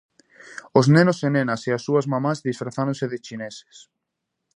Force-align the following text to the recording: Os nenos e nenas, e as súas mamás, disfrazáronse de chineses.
Os 0.79 0.85
nenos 0.95 1.19
e 1.27 1.29
nenas, 1.37 1.61
e 1.69 1.71
as 1.77 1.83
súas 1.87 2.05
mamás, 2.13 2.43
disfrazáronse 2.47 3.05
de 3.11 3.21
chineses. 3.25 3.77